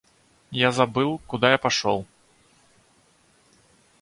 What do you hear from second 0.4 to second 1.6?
Я забыл, куда я